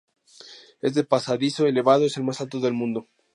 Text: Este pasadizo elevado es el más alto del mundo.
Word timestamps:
Este 0.81 1.03
pasadizo 1.03 1.67
elevado 1.67 2.07
es 2.07 2.17
el 2.17 2.23
más 2.23 2.41
alto 2.41 2.59
del 2.59 2.73
mundo. 2.73 3.07